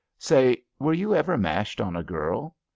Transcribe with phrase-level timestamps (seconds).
[0.17, 2.55] Say, were you ever mashed on a girl?